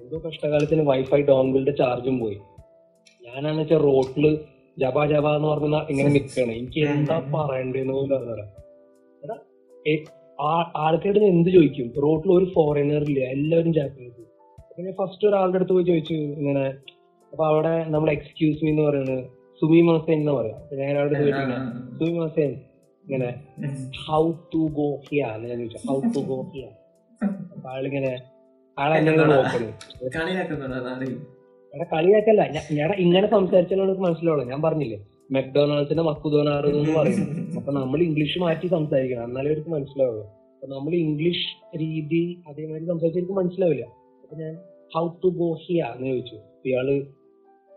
[0.00, 2.38] എന്തോ കഷ്ടകാലത്തിന് വൈഫൈ ഡോങ്കിളിന്റെ ചാർജും പോയി.
[3.22, 4.26] ഞാനാണെന്ന് വെച്ചാൽ റോട്ടിൽ
[4.76, 8.46] ജബ ജബ എന്ന് പറഞ്ഞ ഇങ്ങനെ നിൽക്കുകയാണ് എനിക്ക് എന്താ പറയണ്ടേന്ന് പോലും അറിഞ്ഞൂടാ.
[9.86, 10.10] അടുത്ത്
[10.78, 11.88] ആൾക്കാരുടെ എന്ത് ചോദിക്കും?
[12.04, 13.20] റോട്ടിൽ ഒരു ഫോറിനർ ഇല്ല?
[13.34, 14.20] എല്ലാവരും ജാപ്പനീസ്
[14.76, 16.64] പിന്നെ ഫസ്റ്റ് ഒരാളുടെ അടുത്ത് പോയി ചോദിച്ചു ഇങ്ങനെ
[17.32, 19.22] അപ്പൊ അവിടെ നമ്മൾ എക്സ്ക്യൂസ് മീ എന്ന് പറയുന്നത്
[19.62, 20.60] സുമി മസേൻ എന്ന് പറയാം.
[20.80, 21.58] ഞാൻ അവിടെ ചോദിച്ചു
[21.98, 22.52] സുമി മസേൻ
[23.04, 23.28] ഇങ്ങനെ
[24.04, 25.80] ഹൗ ടു ഗോ ഹിയ എന്ന് ഞാൻ ചോദിച്ചു.
[25.88, 26.64] ഹൗ ടു ഗോ ഹിയ
[27.50, 28.12] അപ്പൊ ആളിങ്ങനെ
[28.76, 29.68] ആളെന്നെ നോക്കണു
[31.74, 32.42] എടാ കളിയാക്കല്ല.
[32.78, 34.44] ഞാൻ ഇങ്ങനെ സംസാരിച്ചാലും നമുക്ക് മനസ്സിലാവുള്ളൂ.
[34.52, 34.98] ഞാൻ പറഞ്ഞില്ലേ
[35.36, 37.22] മെക്ഡൊണാൾഡ്സിന്റെ മക്കുദോനാറ് എന്ന് പറയും
[37.58, 39.24] അപ്പൊ നമ്മൾ ഇംഗ്ലീഷ് മാറ്റി സംസാരിക്കണം.
[39.28, 40.24] എന്നാലേ അവർക്ക് മനസ്സിലാവുള്ളൂ.
[40.54, 41.46] അപ്പൊ നമ്മൾ ഇംഗ്ലീഷ്
[41.82, 43.84] രീതി അതേമാതിരി സംസാരിച്ചാൽ എനിക്ക് മനസ്സിലാവില്ല.
[44.24, 44.52] അപ്പൊ ഞാൻ
[44.94, 46.36] ഹൗ ടു ഗോ ഹിയ എന്ന് ചോദിച്ചു.
[46.68, 46.88] ഇയാൾ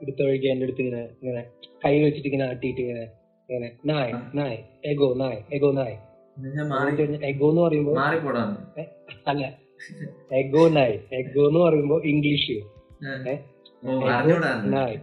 [0.02, 1.42] എടുത്ത വഴിക്ക് എന്റെ അടുത്ത് ഇങ്ങനെ ഇങ്ങനെ
[1.86, 3.06] കൈ വെച്ചിട്ട് ഇങ്ങനെ ആട്ടിയിട്ട് ഇങ്ങനെ
[3.50, 4.58] ഇങ്ങനെ നായ് നായ്
[4.92, 5.96] എഗോ നായ് എഗോ നായ്.
[7.32, 7.92] എഗോ എന്ന് പറയുമ്പോ
[9.32, 9.44] അല്ല.
[10.42, 12.58] എഗോ നായ് എഗോ എന്ന് പറയുമ്പോ ഇംഗ്ലീഷ്.
[13.86, 14.98] നായ്.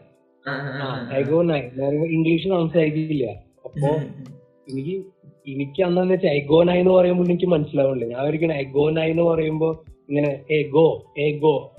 [1.43, 3.27] നായ് ഇംഗ്ലീഷ് സംസാരിക്കില്ല.
[3.65, 3.89] അപ്പോ.
[4.71, 5.07] എനിക്ക്
[5.49, 8.15] എനിക്ക് അന്നെന്ന് വെച്ചാൽ എഗോ നായ് എന്ന് പറയുമ്പോൾ എനിക്ക് മനസ്സിലാവുന്നില്ല.
[8.15, 11.77] ഞാൻ ഒരിക്കലും നൈ എന്ന് പറയുമ്പോ ഇങ്ങനെ ഏ ഗോ ഏ ഗോ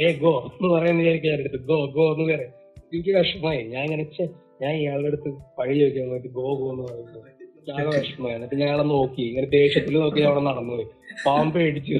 [0.00, 1.66] ഏ ഗോ എന്ന് പറയുന്ന വിചാരിക്കാൻ അടുത്ത്.
[1.66, 2.50] ഗോ ഗോ എന്ന് പറയാം.
[2.94, 3.64] എനിക്ക് വിഷമമായി.
[3.64, 4.28] ഞാൻ ഇങ്ങനെ
[4.62, 7.34] ഞാൻ ഇയാളുടെ അടുത്ത് പഴി ചോദിക്കാൻ പോയിട്ട് ഗോ ഗോ എന്ന് പറയുന്നത്
[7.68, 8.34] ഞാൻ വിഷമമായി.
[8.34, 9.22] എന്നിട്ട് ഞാൻ അവിടെ നോക്കി.
[9.22, 10.86] ഇങ്ങനെ ദേഷ്യത്തിൽ നോക്കി അവിടെ നടന്നുപോയി.
[11.26, 11.98] പാമ്പ് പേടിച്ചു.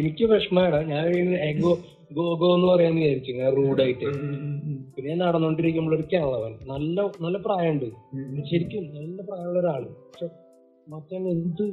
[0.00, 0.78] എനിക്ക് വിഷമമാണ്.
[0.92, 1.06] ഞാൻ
[1.48, 1.72] എഗോ
[2.16, 3.32] ഗോ ഗോ എന്ന് പറയാന്ന് വിചാരിച്ചു.
[3.40, 4.06] ഞാൻ റൂഡായിട്ട്
[4.94, 6.52] പിന്നെ ഞാൻ നടന്നുകൊണ്ടിരിക്കുമ്പോൾ ഒരു കേളവൻ.
[6.72, 7.88] നല്ല നല്ല പ്രായമുണ്ട്.
[8.50, 9.82] ശരിക്കും നല്ല പ്രായമുള്ള ഒരാൾ.
[10.06, 10.28] പക്ഷെ
[10.86, 11.64] മറ്റേ എന്ത്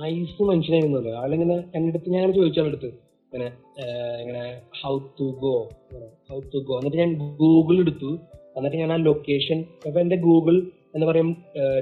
[0.00, 1.12] നൈസ് മനുഷ്യനായിരുന്നല്ലോ.
[1.22, 2.90] ആളിങ്ങനെ എന്റെ അടുത്ത് ഞാൻ ചോദിച്ചു അടുത്ത്
[3.26, 3.48] ഇങ്ങനെ
[4.22, 4.42] ഇങ്ങനെ
[4.82, 5.54] how to go
[6.30, 8.10] how to go എന്നിട്ട് ഞാൻ ഗൂഗിൾ എടുത്തു.
[8.56, 10.56] എന്നിട്ട് ഞാൻ ആ ലൊക്കേഷൻ അപ്പൊ എന്റെ ഗൂഗിൾ
[10.94, 11.28] എന്ന് പറയും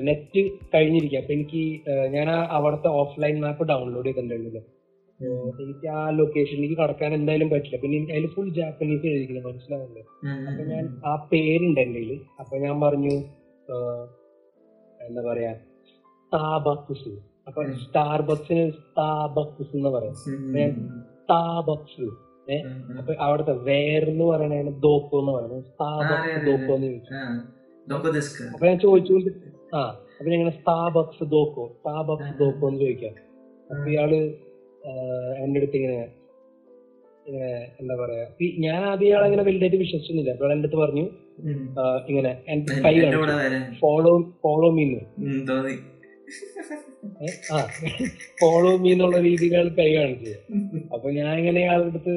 [0.01, 0.41] നെറ്റ്
[0.75, 1.63] കഴിഞ്ഞിരിക്കുക അപ്പൊ എനിക്ക്
[2.09, 4.59] ഞാൻ അവിടുത്തെ ഓഫ്ലൈൻ മാപ്പ് ഡൗൺലോഡ് ചെയ്തിട്ടുണ്ടായിരുന്നില്ല?
[4.59, 4.76] ഏഹ്,
[5.61, 7.77] എനിക്ക് ആ ലൊക്കേഷനിലേക്ക് കടക്കാൻ എന്തായാലും പറ്റില്ല.
[7.77, 12.03] പിന്നെ എനിക്ക് അതിൽ ഫുൾ ജാപ്പനീസ് എഴുതിക്കുന്നത് മനസ്സിലാവുന്നില്ല ഉം, അപ്പൊ ഞാൻ ആ പേരുണ്ട് എന്റെ
[12.41, 13.15] അപ്പൊ ഞാൻ പറഞ്ഞു
[15.01, 15.53] എന്താ പറയാ
[16.21, 17.13] സ്റ്റാബക്സ്
[17.49, 17.61] അപ്പൊ.
[17.83, 20.15] സ്റ്റാർബക്സിന് സ്റ്റാബക്സ് എന്ന് പറയാം.
[21.17, 22.07] സ്റ്റാബക്സ്
[22.49, 22.97] ഉം.
[22.99, 24.53] അപ്പൊ അവിടുത്തെ വേറെന്ന് പറയണ.
[24.85, 27.13] ദോപ്പോ എന്ന് പറയുന്നത് സ്റ്റാബക്സ് ദോപ്പോ എന്ന് ചോദിച്ചു.
[27.87, 28.45] ദോക്കോ.
[28.55, 29.31] അപ്പൊ ഞാൻ ചോദിച്ചുകൊണ്ട്
[29.75, 29.83] ആ
[30.19, 32.33] അപ്പൊ ഞാൻ സ്റ്റാബക്സ് ദോക്കോ സ്റ്റാബക്സ്.
[32.41, 33.15] ദോക്കോ എന്ന് ചോദിക്കാം.
[33.71, 34.13] അപ്പൊ ഇയാൾ
[35.45, 35.99] എന്റെ അടുത്ത് ഇങ്ങനെ
[37.27, 37.51] ഇങ്ങനെ
[37.81, 38.25] എന്താ പറയാ
[38.59, 41.05] ഞാൻ ആദ്യം ഇയാളെ ഇങ്ങനെ വലുതായിട്ട് വിശ്വസിച്ചിരുന്നില്ല അപ്പൊ എന്റെ അടുത്ത് പറഞ്ഞു.
[42.09, 42.33] ഇങ്ങനെ
[43.81, 44.13] ഫോളോ
[44.43, 45.01] ഫോളോ മീന്ന്?
[47.53, 47.67] ആ.
[48.41, 50.37] ഫോളോ മീ എന്നുള്ള രീതികൾ കൈ കാണിച്ചത്.
[50.93, 52.15] അപ്പൊ ഞാൻ ഇങ്ങനെ ആളെടുത്ത്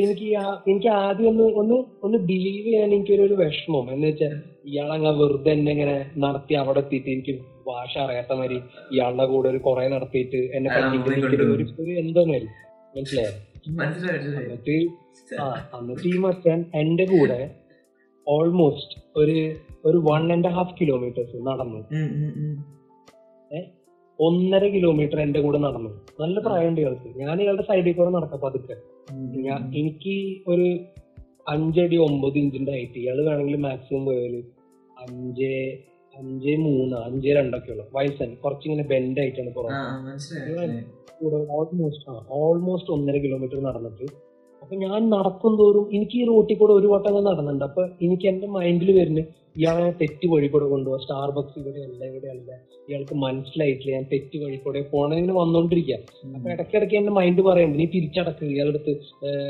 [0.00, 0.28] എനിക്ക്
[0.70, 3.92] എനിക്ക് ആദ്യം ഒന്ന് ഒന്ന് ഒന്ന് ബിലീവ് ചെയ്യാൻ എനിക്കൊരു ഒരു വിഷമം.
[3.92, 7.34] എന്ന് വെച്ചാൽ ഇയാളങ്ങ വെറുതെ എന്നെ ഇങ്ങനെ നടത്തി അവിടെ എത്തിയിട്ട് എനിക്ക്
[7.66, 8.56] ഭാഷ അറിയാത്ത മാതിരി
[8.92, 11.20] ഇയാളുടെ കൂടെ ഒരു കുറെ നടത്തിയിട്ട് എന്നെ കൊണ്ടുപോയി.
[11.80, 12.48] ഒരു എന്തോ മാതിരി.
[12.96, 13.32] മനസ്സിലായോ?
[14.40, 14.76] എന്നിട്ട്
[15.40, 15.46] ആ
[15.80, 17.50] എന്നിട്ട് ഈ മച്ചാൻ എന്റെ കൂടെ
[18.28, 21.80] ഓൾമോസ്റ്റ് ഒരു ഒരു വൺ ആൻഡ് ഹാഫ് കിലോമീറ്റേഴ്സ് നടന്നു.
[24.18, 25.90] ഒന്നര കിലോമീറ്റർ എന്റെ കൂടെ നടന്നു.
[26.20, 27.08] നല്ല പ്രായമുണ്ട് ഇയാൾക്ക്.
[27.22, 28.76] ഞാൻ ഇയാളുടെ സൈഡിൽ കൂടെ നടക്കാം പതുക്കെ.
[29.46, 30.14] ഞാൻ എനിക്ക്
[30.46, 30.66] ഒരു
[31.48, 34.34] അഞ്ചടി ഒമ്പത് ഇഞ്ചിന്റെ ഹൈറ്റ് ഇയാൾ വേണമെങ്കിൽ മാക്സിമം പോയാൽ
[34.96, 35.50] അഞ്ച്
[36.14, 37.84] അഞ്ച് മൂന്ന് അഞ്ച് രണ്ടൊക്കെ ഉള്ളു.
[37.96, 39.50] വയസ്സൻ കുറച്ചിങ്ങനെ ബെൻഡ് ആയിട്ടാണ്
[41.56, 44.06] ഓൾമോസ്റ്റ് ആ ഓൾമോസ്റ്റ് ഒന്നര കിലോമീറ്റർ നടന്നിട്ട്.
[44.62, 47.64] അപ്പൊ ഞാൻ നടക്കും തോറും എനിക്ക് ഈ റോട്ടിൽ കൂടെ ഒരു വട്ടം ഞാൻ നടന്നിട്ടുണ്ട്.
[47.64, 49.20] അപ്പൊ എനിക്ക് എന്റെ മൈൻഡിൽ വരുന്ന
[49.56, 52.50] ഇയാളെ തെറ്റ് വഴി കൂടെ കൊണ്ടുപോകാം സ്റ്റാർബക്സ് ഇവിടെ അല്ല ഇവിടെ അല്ല
[52.88, 53.92] ഇയാൾക്ക് മനസ്സിലായിട്ടില്ല.
[53.96, 55.98] ഞാൻ തെറ്റ് വഴി കൂടെ പോണതിന് വന്നോണ്ടിരിക്കുക
[56.36, 58.44] അപ്പൊ ഇടയ്ക്കിടയ്ക്ക് എന്റെ മൈൻഡ് പറയുന്നുണ്ട് നീ തിരിച്ചടക്ക്.
[58.54, 58.92] ഇയാളുടെ അടുത്ത്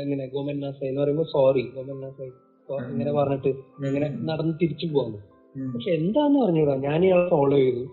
[0.03, 2.31] ഇങ്ങനെ ഗോമന്നാസായി എന്ന് പറയുമ്പോൾ സോറി ഗോമന്നാസായി
[2.91, 3.51] ഇങ്ങനെ പറഞ്ഞിട്ട്
[3.87, 5.19] ഇങ്ങനെ നടന്ന് തിരിച്ചു പോകുന്നു
[5.73, 7.83] പക്ഷെ എന്താന്ന് പറഞ്ഞുകൂടാ ഞാൻ ഇയാളെ ഫോളോ ചെയ്തു.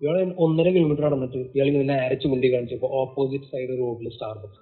[0.00, 4.60] ഇയാളെ ഒന്നര കിലോമീറ്റർ നടന്നിട്ട് ഇയാൾ ഇങ്ങനെ അരച്ചു മുണ്ടി കാണിച്ചപ്പോ ഓപ്പോസിറ്റ് സൈഡ് റോഡിൽ സ്റ്റാർബക്സ്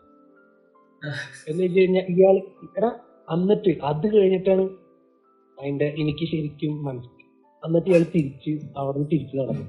[1.50, 2.36] എന്ന് വെച്ച് കഴിഞ്ഞാൽ ഇയാൾ
[2.78, 2.90] എടാ
[3.28, 4.64] എന്നിട്ട് അത് കഴിഞ്ഞിട്ടാണ്
[5.60, 7.18] അതിന്റെ എനിക്ക് ശരിക്കും മനസ്സിലായി.
[7.66, 9.66] എന്നിട്ട് ഇയാൾ തിരിച്ച് അവിടെ നിന്ന് തിരിച്ചു നടന്നു.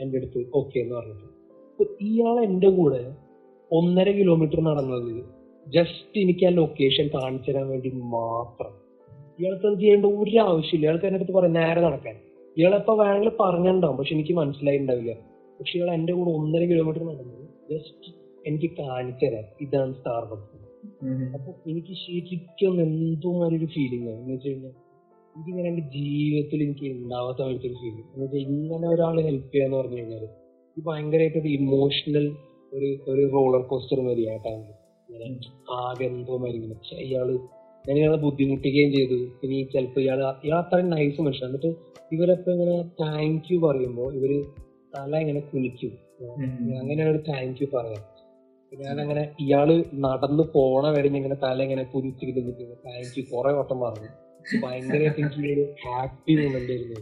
[0.00, 1.26] എന്റെ അടുത്ത് ഓക്കെ എന്ന് പറഞ്ഞിട്ട്.
[1.72, 3.14] അപ്പൊ ഇയാൾ എന്റെ കൂടെ
[3.72, 5.24] ഒന്നര കിലോമീറ്റർ നടന്നത്
[5.68, 8.72] ജസ്റ്റ് എനിക്ക് ആ ലൊക്കേഷൻ കാണിച്ചു തരാൻ വേണ്ടി മാത്രം.
[9.40, 10.86] ഇയാൾക്ക് അത് ചെയ്യേണ്ട ഒരു ആവശ്യമില്ല.
[10.86, 12.16] ഇയാൾക്ക് എന്റെ അടുത്ത് പറയാം നേരെ നടക്കാൻ.
[12.58, 15.14] ഇയാളെപ്പോ വേണമെങ്കിൽ പറഞ്ഞിട്ടുണ്ടാവും പക്ഷെ എനിക്ക് മനസ്സിലായിണ്ടാവില്ല.
[15.60, 18.14] പക്ഷെ ഇയാൾ എന്റെ കൂടെ ഒന്നര കിലോമീറ്റർ നടന്നത് ജസ്റ്റ്
[18.46, 20.62] എനിക്ക് കാണിച്ചു തരാം ഇതാണ് സ്റ്റാർബക്സ്.
[21.34, 24.20] അപ്പൊ എനിക്ക് ശരിക്കും എന്തോ ഒരു ഫീലിംഗ് ആണ്.
[24.20, 24.72] എന്ന് വെച്ച് കഴിഞ്ഞാൽ
[25.34, 30.24] എനിക്കിങ്ങനെ എന്റെ ജീവിതത്തിൽ എനിക്ക് ഉണ്ടാവാത്ത ഒരു ഫീൽ എന്ന് വെച്ചാൽ ഇങ്ങനെ ഒരാൾ ഹെൽപ്പ് ചെയ്യാന്ന് പറഞ്ഞു കഴിഞ്ഞാൽ
[30.76, 32.26] ഇത് ഭയങ്കരമായിട്ട് ഒരു ഇമോഷണൽ
[32.72, 34.62] ഒരു ഒരു റോളർ കോസ്റ്റർ മതിയായിട്ടാണ്
[35.08, 35.28] ഇങ്ങനെ
[35.78, 37.28] ആകെ എന്തോ മാതിരി ഇങ്ങനെ പക്ഷെ ഇയാൾ
[37.84, 39.16] ഞാൻ ഇയാളെ ബുദ്ധിമുട്ടിക്കുകയും ചെയ്തു.
[39.38, 39.62] പിന്നെ ഈ
[40.00, 41.70] ഇയാൾ ഇയാൾ അത്രയും നൈസ് മനുഷ്യൻ എന്നിട്ട്
[42.12, 44.32] ഇവരൊക്കെ ഇങ്ങനെ താങ്ക് യു പറയുമ്പോൾ ഇവർ
[44.94, 45.92] തല ഇങ്ങനെ കുനിക്കും.
[46.80, 48.02] അങ്ങനെ ഒരു താങ്ക് യു പറയാം.
[48.72, 49.68] ഞാനങ്ങനെ ഇയാൾ
[49.98, 52.42] നടന്നു പോണ വരെ ഇങ്ങനെ തല ഇങ്ങനെ കുനിച്ചിട്ട്
[52.84, 54.10] താങ്ക് യു കുറെ വട്ടം പറഞ്ഞു.
[54.62, 55.52] ഭയങ്കരമായിട്ട് എനിക്ക്
[55.84, 57.00] ഹാപ്പി മൊമെന്റ് ആയിരുന്നു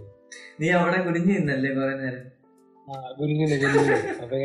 [0.60, 2.22] നീ അവിടെ കുടിഞ്ഞു നിന്നല്ലേ കുറെ നേരം?
[4.22, 4.36] അപ്പൊ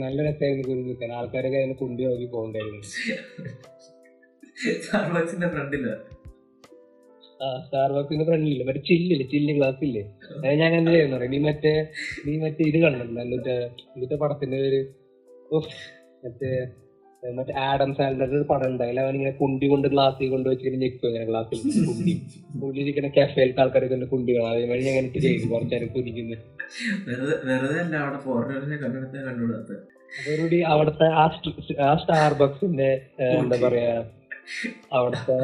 [0.00, 1.10] നല്ല രസമായിരുന്നു നിൽക്കാൻ.
[1.12, 2.80] ആൾക്കാരൊക്കെ അതിനെ കുണ്ടി നോക്കി പോകണ്ടായിരുന്നു.
[5.50, 5.90] ഫ്രണ്ടില്ല
[7.40, 10.02] ആ സ്റ്റാർബക്സിന്റെ ഫ്രണ്ടില്ല മറ്റേ ചില്ലില്ല ചില്ല് ഗ്ലാസ് ഇല്ലേ?
[10.38, 11.72] അത് ഞാൻ എന്ത് ചെയ്യുന്ന പറയാം നീ മറ്റേ
[12.26, 13.54] നീ മറ്റേ ഇത് കണ്ടിട്ടുണ്ടോ എന്നിട്ട്
[13.94, 14.80] എന്നിട്ട് പടത്തിന്റെ ഒരു
[16.24, 16.50] മറ്റേ
[17.22, 21.26] മറ്റേ ആഡം സാൻഡറിന്റെ ഒരു പടം ഉണ്ടായില്ല അവൻ ഇങ്ങനെ കുണ്ടി കൊണ്ട് ഗ്ലാസ്സിൽ കൊണ്ട് വെച്ചിട്ട് ഞെക്കും ഇങ്ങനെ
[21.30, 22.12] ഗ്ലാസ്സിൽ കുണ്ടി.
[22.60, 26.36] ഉള്ളിലിരിക്കുന്ന കഫേലത്തെ ആൾക്കാരൊക്കെ ഉണ്ട് കുണ്ടികൾ അതേ അതേമാതിരി ഞാൻ അങ്ങനെ ചെയ്യും കുറച്ചേരം കുടിക്കുന്നു
[27.06, 29.72] വെറുതെ വെറുതെ അല്ല അവിടെ ഫോറിനേഴ്സിനെ കണ്ടെടുത്ത് കണ്ടുകൂടാത്ത
[30.12, 32.88] അതോടുകൂടി അവിടുത്തെ ആ സ്റ്റ്- ആ സ്റ്റാർബക്സിന്റെ
[33.34, 33.92] എന്താ പറയാ
[34.92, 35.36] അവിടുത്തെ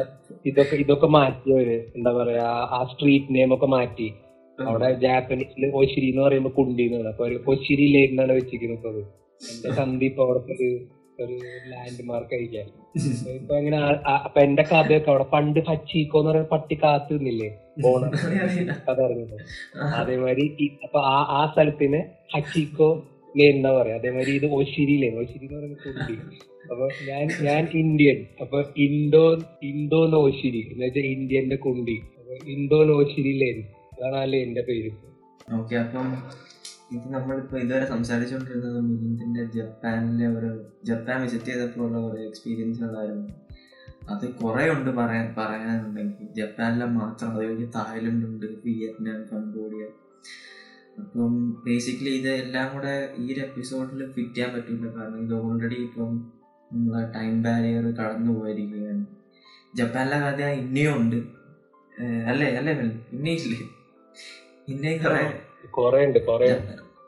[0.45, 1.67] ഇതൊക്കെ ഇതൊക്കെ മാറ്റി അവർ.
[1.95, 4.07] എന്താ പറയാ ആ സ്ട്രീറ്റ് നെയിം ഒക്കെ മാറ്റി.
[4.57, 9.01] അവിടെ ജാപ്പനീസിൽ ഒശിരി എന്ന് പറയുമ്പോ കുണ്ടി എന്നാണ് അപ്പൊ ഒരു ഒശിരി ലേക്ക് വെച്ചിരിക്കുന്നത്.
[9.41, 10.69] എന്റെ സന്ധി ഇപ്പൊ അവിടുത്തെ ഒരു
[11.19, 11.35] ഒരു
[11.69, 12.67] ലാൻഡ് മാർക്ക് കഴിക്കാൻ
[13.31, 13.77] ഇപ്പൊ അങ്ങനെ
[14.17, 17.49] അപ്പൊ എന്റെ കഥയൊക്കെ അവിടെ പണ്ട് പച്ചീക്കോ എന്ന് പറയുന്ന പട്ടി കാത്തു നിന്നില്ലേ
[17.81, 18.03] പോണ
[18.79, 19.37] കഥ പറഞ്ഞത്
[19.95, 20.47] അതേമാതിരി
[20.83, 22.01] അപ്പൊ ആ ആ സ്ഥലത്തിന്
[22.33, 22.89] ഹച്ചിക്കോ
[23.47, 23.95] എന്താ പറയാ?
[23.95, 26.15] അതേമാതിരി ഇത് ഒശിരി ലേൻ ഒശിരി എന്ന് പറയുന്ന കുട്ടി
[26.71, 28.17] അപ്പൊ ഞാൻ ഞാൻ ഇന്ത്യൻ.
[28.41, 29.23] അപ്പൊ ഇൻഡോ
[29.63, 31.97] ഇൻഡോ നോശിരി എന്ന് വെച്ചാൽ ഇന്ത്യന്റെ കുണ്ടി.
[32.19, 33.59] അപ്പൊ ഇൻഡോ നോശിരി ലേൻ
[33.95, 34.91] അതാണ് ആ പേര്.
[35.53, 36.07] ഓക്കെ അപ്പം
[36.91, 43.47] ഇത് നമ്മളിപ്പോ ഇതുവരെ സംസാരിച്ചുകൊണ്ടിരുന്നത് മിലിന്ദിന്റെ ജപ്പാനിലെ ഒരു ജപ്പാൻ വിസിറ്റ് ചെയ്തപ്പോൾ ഉള്ള കുറെ എക്സ്പീരിയൻസുകളായിരുന്നു
[44.09, 46.27] അത് കുറെ ഉണ്ട് പറയാൻ പറയാനുണ്ടെങ്കിൽ.
[46.35, 49.85] ജപ്പാനിലെ മാത്രം അത് കഴിഞ്ഞ് തായ്ലൻഡ് ഉണ്ട് വിയറ്റ്നാം കംബോഡിയ.
[50.99, 54.95] അപ്പം ബേസിക്കലി ഇത് എല്ലാം കൂടെ ഈ ഒരു എപ്പിസോഡിൽ ഫിറ്റ് ചെയ്യാൻ പറ്റില്ല.
[54.95, 56.33] കാരണം ഇത് ഓൾറെഡി ഇപ്പം
[56.73, 59.05] നമ്മളെ ടൈം ബാരിയർ കടന്നു പോയിരിക്കുകയാണ്.
[59.75, 61.15] ജപ്പാനിലെ കഥ ഇനിയും ഉണ്ട്.
[62.27, 62.47] അല്ലേ?
[62.55, 62.73] അല്ലേ
[63.11, 63.59] ഇന്നേ ഇല്ലേ
[64.67, 65.36] ഇന്നേം കുറെ
[65.77, 65.99] കൊറേ.
[66.07, 66.47] ഉണ്ട് കൊറേ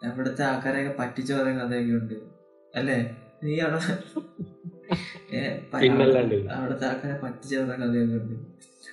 [0.08, 2.15] അവിടുത്തെ ആൾക്കാരെയൊക്കെ പറ്റിച്ച പറയുന്ന കഥയൊക്കെ ഉണ്ട്
[2.73, 2.97] അല്ലേ?
[3.43, 3.79] നീ അവിടെ.
[6.55, 8.36] അവിടുത്തെ ആൾക്കാരെ പറ്റിച്ച പറയുന്ന കഥയൊക്കെ ഉണ്ട്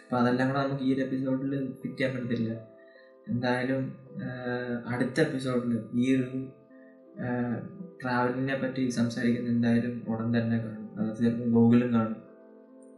[0.00, 2.50] അപ്പൊ അതെല്ലാം കൂടെ നമുക്ക് ഈ ഒരു എപ്പിസോഡിൽ ഫിറ്റ് ചെയ്യാൻ പറ്റത്തില്ല.
[3.26, 3.80] എന്തായാലും
[4.86, 6.28] അടുത്ത എപ്പിസോഡിൽ ഈ ഒരു
[8.00, 10.84] ട്രാവലിനെ പറ്റി സംസാരിക്കുന്ന എന്തായാലും ഉടൻ തന്നെ കാണും.
[10.98, 12.18] അത് ചിലപ്പോൾ ഗൂഗിളും കാണും.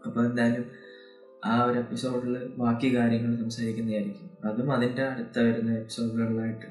[0.06, 0.64] അപ്പോൾ എന്തായാലും
[1.44, 4.48] ആ ഒരു എപ്പിസോഡിൽ ബാക്കി കാര്യങ്ങൾ സംസാരിക്കുന്നതായിരിക്കും.
[4.48, 6.66] അതും അതിന്റെ അടുത്ത വരുന്ന എപ്പിസോഡുകളിലായിട്ട്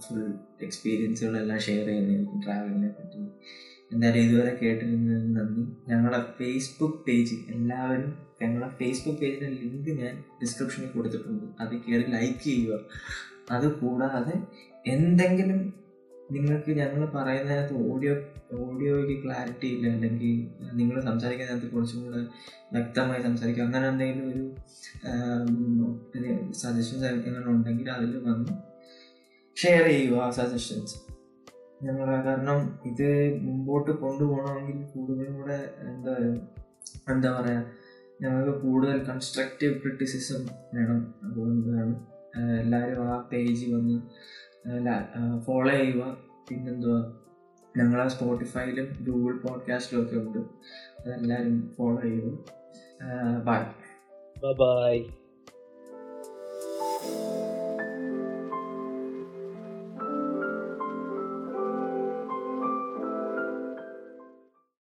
[0.00, 3.18] ഫുൾ എക്സ്പീരിയൻസുകളെല്ലാം ഷെയർ ചെയ്യുന്നതായിരിക്കും ട്രാവലിനെ പറ്റി.
[3.92, 5.92] എന്തായാലും ഇതുവരെ കേട്ടിരുന്നതിന് നന്ദി.
[5.92, 11.44] ഞങ്ങളുടെ ഫേസ്ബുക്ക് പേജ് എല്ലാവരും ഞങ്ങളുടെ ഫേസ്ബുക്ക് പേജിന്റെ ലിങ്ക് ഞാൻ ഡിസ്ക്രിപ്ഷനിൽ കൊടുത്തിട്ടുണ്ട്.
[11.60, 12.78] അത് കയറി ലൈക്ക് ചെയ്യുക.
[13.50, 14.42] അത് കൂടാതെ
[14.86, 15.74] എന്തെങ്കിലും
[16.30, 18.14] നിങ്ങൾക്ക് ഞങ്ങൾ പറയുന്നതിനകത്ത് ഓഡിയോ
[18.62, 19.86] ഓഡിയോയ്ക്ക് ക്ലാരിറ്റി ഇല്ല.
[19.94, 20.32] അല്ലെങ്കിൽ
[20.72, 22.20] നിങ്ങൾ സംസാരിക്കുന്നതിനകത്ത് കുറച്ചും കൂടെ
[22.72, 24.44] വ്യക്തമായി സംസാരിക്കുക അങ്ങനെ എന്തെങ്കിലും ഒരു
[26.52, 28.52] സജഷൻസ് എങ്ങനെ ഉണ്ടെങ്കിൽ അതിൽ വന്ന്
[29.56, 30.96] ഷെയർ ചെയ്യുക ആ സജഷൻസ്
[31.82, 33.08] ഞങ്ങൾ കാരണം ഇത്
[33.42, 35.58] മുമ്പോട്ട് കൊണ്ടുപോകണമെങ്കിൽ കൂടുതലും കൂടെ
[35.90, 36.14] എന്താ
[37.12, 37.64] എന്താ പറയുക
[38.22, 40.42] ഞങ്ങൾക്ക് കൂടുതൽ കൺസ്ട്രക്റ്റീവ് ക്രിറ്റിസിസം
[40.74, 41.00] വേണം.
[41.24, 41.94] അതുകൊണ്ടാണ്
[42.60, 43.96] എല്ലാവരും ആ പേജ് വന്ന്
[45.46, 46.04] ഫോളോ ചെയ്യുക.
[46.48, 47.00] പിന്നെന്തുവാ
[47.76, 50.38] ഞങ്ങളെ സ്പോട്ടിഫൈയിലും ഗൂഗിൾ പോഡ്കാസ്റ്റിലും ഒക്കെ ഉണ്ട്.
[50.38, 52.44] അതെല്ലാവരും ഫോളോ ചെയ്തു.
[53.44, 53.58] Bye
[54.52, 55.02] bye